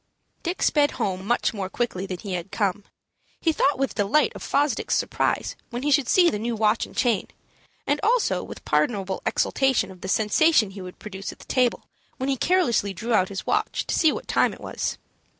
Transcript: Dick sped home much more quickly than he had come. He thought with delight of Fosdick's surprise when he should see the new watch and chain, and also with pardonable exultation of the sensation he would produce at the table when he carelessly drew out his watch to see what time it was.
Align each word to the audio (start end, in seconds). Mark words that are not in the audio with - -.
Dick 0.41 0.63
sped 0.63 0.89
home 0.97 1.27
much 1.27 1.53
more 1.53 1.69
quickly 1.69 2.07
than 2.07 2.17
he 2.17 2.33
had 2.33 2.49
come. 2.51 2.85
He 3.39 3.51
thought 3.51 3.77
with 3.77 3.93
delight 3.93 4.31
of 4.33 4.41
Fosdick's 4.41 4.95
surprise 4.95 5.55
when 5.69 5.83
he 5.83 5.91
should 5.91 6.07
see 6.09 6.31
the 6.31 6.39
new 6.39 6.55
watch 6.55 6.87
and 6.87 6.97
chain, 6.97 7.27
and 7.85 7.99
also 8.01 8.41
with 8.41 8.65
pardonable 8.65 9.21
exultation 9.27 9.91
of 9.91 10.01
the 10.01 10.07
sensation 10.07 10.71
he 10.71 10.81
would 10.81 10.97
produce 10.97 11.31
at 11.31 11.37
the 11.37 11.45
table 11.45 11.83
when 12.17 12.29
he 12.29 12.35
carelessly 12.35 12.95
drew 12.95 13.13
out 13.13 13.29
his 13.29 13.45
watch 13.45 13.85
to 13.85 13.93
see 13.93 14.11
what 14.11 14.27
time 14.27 14.53
it 14.55 14.59
was. 14.59 14.97